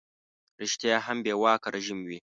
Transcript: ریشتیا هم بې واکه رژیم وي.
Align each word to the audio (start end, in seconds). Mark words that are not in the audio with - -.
ریشتیا 0.61 0.95
هم 1.05 1.17
بې 1.25 1.33
واکه 1.41 1.69
رژیم 1.75 1.99
وي. 2.07 2.19